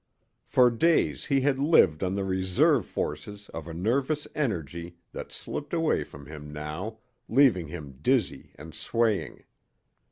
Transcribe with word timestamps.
For 0.47 0.71
days 0.71 1.25
he 1.25 1.41
had 1.41 1.59
lived 1.59 2.01
on 2.03 2.15
the 2.15 2.23
reserve 2.23 2.87
forces 2.87 3.49
of 3.49 3.67
a 3.67 3.73
nervous 3.75 4.25
energy 4.33 4.97
that 5.11 5.31
slipped 5.31 5.75
away 5.75 6.03
from 6.03 6.25
him 6.25 6.51
now, 6.51 6.97
leaving 7.29 7.67
him 7.67 7.99
dizzy 8.01 8.51
and 8.55 8.73
swaying. 8.73 9.43